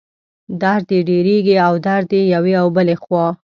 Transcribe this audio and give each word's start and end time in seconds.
درد 0.61 0.87
یې 0.95 0.99
ډېرېږي، 1.09 1.55
دا 1.59 1.67
درد 1.85 2.09
یوې 2.33 2.53
او 2.61 2.67
بلې 2.75 2.95
خوا 3.03 3.25